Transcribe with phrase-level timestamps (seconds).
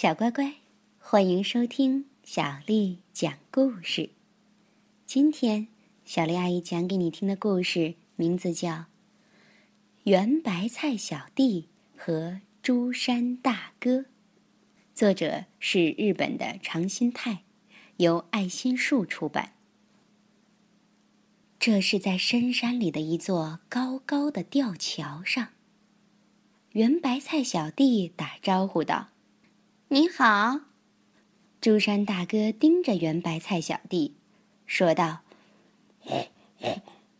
[0.00, 0.54] 小乖乖，
[0.98, 4.08] 欢迎收听小丽讲故事。
[5.04, 5.68] 今天，
[6.06, 8.70] 小丽阿姨讲给你听的故事名字叫
[10.04, 13.98] 《圆白菜小弟和珠山大哥》，
[14.94, 17.42] 作者是日本的长新太，
[17.98, 19.52] 由爱心树出版。
[21.58, 25.48] 这是在深山里的一座高高的吊桥上。
[26.70, 29.08] 圆白菜小弟打招呼道。
[29.92, 30.60] 你好，
[31.60, 34.14] 朱山大哥盯着圆白菜小弟，
[34.64, 35.22] 说道：“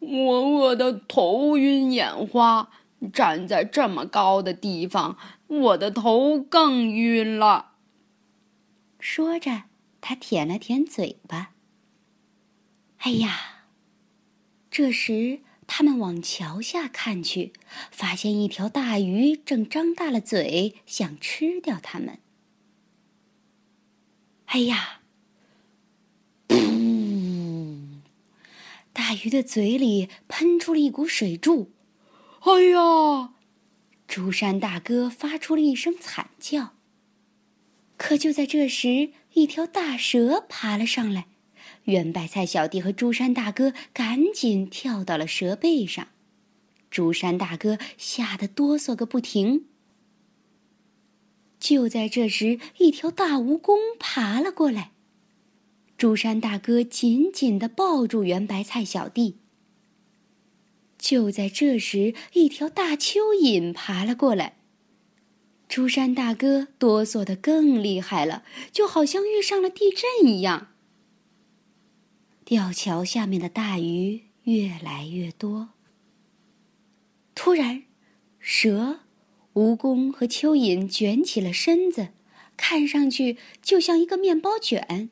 [0.00, 2.68] 我饿得头晕眼花，
[3.10, 7.72] 站在这么高的地方，我的头更晕了。”
[9.00, 9.62] 说着，
[10.02, 11.52] 他舔了舔嘴巴。
[12.98, 13.64] 哎呀！
[14.70, 17.54] 这时，他们往桥下看去，
[17.90, 22.18] 发现一条大鱼正张大了嘴，想吃掉他们。
[24.48, 25.00] 哎呀！
[26.48, 28.00] 噗！
[28.92, 31.72] 大鱼的嘴里喷出了一股水柱。
[32.40, 33.34] 哎呀！
[34.06, 36.72] 朱山大哥发出了一声惨叫。
[37.98, 41.26] 可就在这时，一条大蛇爬了上来。
[41.84, 46.08] 圆白菜小弟和朱山大哥赶紧跳到了蛇背上。
[46.90, 49.66] 朱山大哥吓得哆嗦个不停。
[51.68, 54.92] 就在这时，一条大蜈蚣爬了过来。
[55.98, 59.36] 朱山大哥紧紧地抱住圆白菜小弟。
[60.96, 64.56] 就在这时，一条大蚯蚓爬了过来。
[65.68, 70.68] 朱山大哥哆嗦的更厉害了，就好像遇上了地震一样。
[72.46, 75.68] 吊桥下面的大鱼越来越多。
[77.34, 77.82] 突然，
[78.38, 79.00] 蛇。
[79.58, 82.10] 蜈蚣和蚯蚓卷起了身子，
[82.56, 85.10] 看上去就像一个面包卷。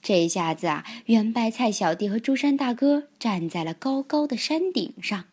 [0.00, 5.26] 这下子啊，圆白菜小弟和珠山大哥站在了高高的山顶上。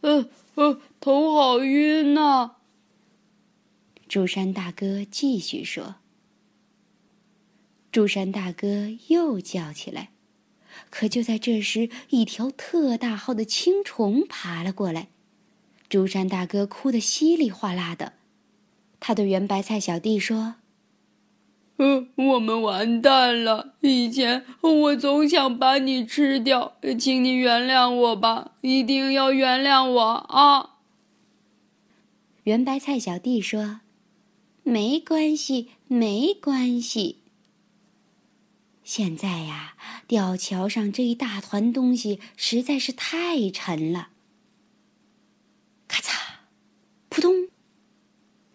[0.00, 2.52] 呃呃，头好晕呐！
[4.08, 5.96] 珠山大哥继续说。
[7.92, 10.10] 珠山大哥又叫起来，
[10.88, 15.08] 可就在这时，一条特大号的青虫爬了过来。
[15.88, 18.14] 珠山大哥哭得稀里哗啦的，
[18.98, 20.56] 他对圆白菜小弟说
[21.78, 23.74] ：“呃，我们完蛋了！
[23.80, 30.78] 以前我总想把你吃掉，请你原谅我吧，一定要原谅我啊！”
[32.44, 33.80] 圆白菜小弟说
[34.64, 37.18] ：“没关系，没关系。
[38.82, 39.74] 现在呀，
[40.06, 44.08] 吊桥上这一大团东西实在是太沉了。”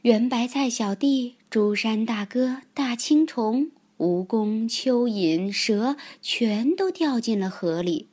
[0.01, 3.69] 圆白菜小弟、珠山大哥、大青虫、
[3.99, 8.09] 蜈蚣、蚯蚓、蛇，全都掉进了河里。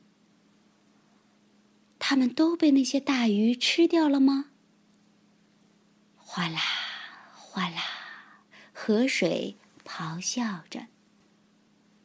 [1.97, 4.51] 他们都被那些大鱼吃掉了吗？
[6.15, 6.59] 哗啦，
[7.33, 7.81] 哗啦，
[8.71, 10.89] 河水咆哮着。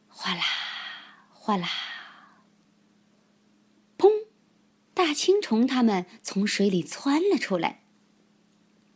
[0.07, 0.41] 哗啦，
[1.29, 1.67] 哗啦。
[3.99, 4.09] 砰
[4.95, 7.84] 大青虫他们从水里窜了出来。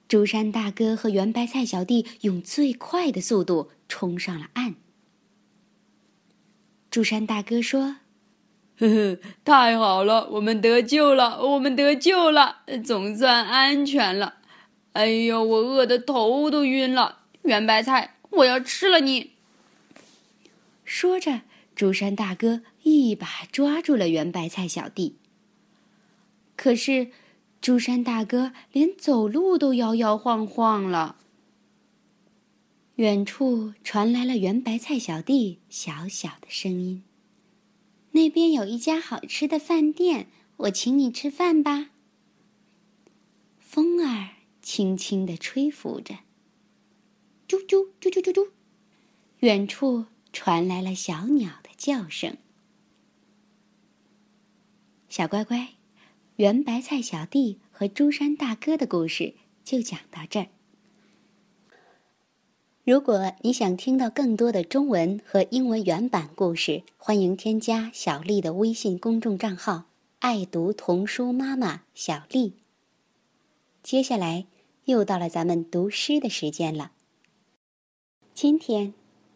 [0.10, 4.74] 珠山大哥和圆白菜小弟用最快的速度冲上了岸。
[6.90, 7.98] 朱山大哥说
[8.80, 14.38] ：“呵呵，太好了，我们得救了，我们得救了，总算安全了。
[14.94, 17.20] 哎呦，我饿得头都晕了。
[17.44, 19.34] 圆白菜，我要吃了你！”
[20.84, 21.42] 说着，
[21.76, 25.18] 朱山大哥一把抓住了圆白菜小弟。
[26.56, 27.12] 可是，
[27.62, 31.18] 珠山大哥连走路都摇摇晃晃了。
[32.96, 37.04] 远处传来了圆白菜小弟小小的声音
[38.12, 40.28] ：“那边有一家好吃的饭店，
[40.58, 41.92] 我请你吃饭吧。”
[43.60, 44.30] 风儿
[44.62, 46.16] 轻轻地吹拂着，
[47.48, 48.50] 啾啾啾啾啾啾，
[49.40, 52.36] 远处传来了小鸟的叫声。
[55.08, 55.79] 小乖乖。
[56.40, 59.34] 圆白菜小弟和珠山大哥的故事
[59.66, 60.48] 就讲到这儿。
[62.86, 69.90] 如果你想听到更多的中文和英文原版故事，欢迎添加小丽的微信公众账号
[70.20, 72.54] “爱读童书妈妈小丽”。
[73.84, 74.46] 接下来
[74.86, 76.94] 又到了咱们读诗的时间了。
[78.34, 78.94] 今天，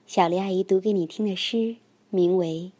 [0.07, 1.75] 小丽阿姨读给你听的诗
[2.09, 2.71] 名为《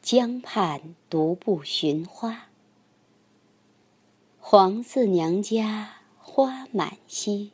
[0.00, 2.32] 江畔独步寻花》。
[4.44, 7.50] 黄四娘家花满蹊，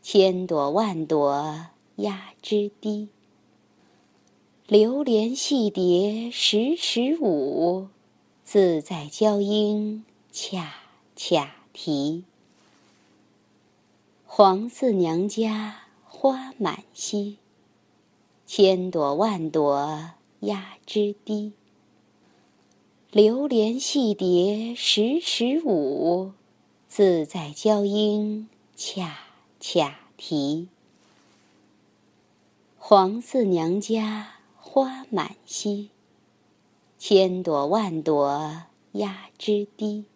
[0.00, 1.66] 千朵万朵
[1.96, 3.10] 压枝低。
[4.66, 7.88] 流连戏蝶时时舞，
[8.42, 10.74] 自在娇莺恰
[11.14, 12.24] 恰啼。
[14.24, 17.36] 黄四娘家花满蹊，
[18.46, 21.52] 千朵万朵压枝低。
[23.14, 26.32] 流连戏蝶时时舞，
[26.88, 29.16] 自在娇莺恰
[29.60, 30.66] 恰啼。
[32.76, 34.32] 黄四娘家。
[34.56, 35.90] 花满蹊，
[36.98, 38.64] 千朵万朵
[38.94, 40.06] 压枝低。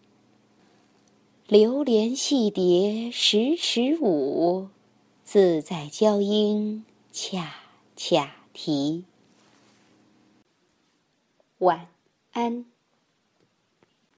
[1.46, 4.70] 流连戏蝶时时舞，
[5.22, 7.54] 自在娇莺恰
[7.94, 9.04] 恰啼。
[11.58, 11.86] 晚
[12.32, 12.66] 安。